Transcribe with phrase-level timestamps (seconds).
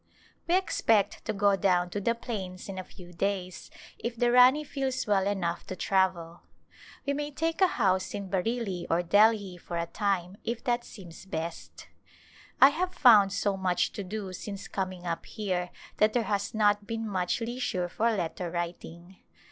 [0.47, 3.69] We expect to go down to the plains in a few days
[3.99, 6.41] if the Rani feels well enough to travel.
[7.05, 11.27] We may take a house in Bareilly or Delhi for a time if that seems
[11.27, 11.87] best.
[12.59, 16.87] I have found so much to do since coming up here that there has not
[16.87, 19.17] been much leisure for letter writing.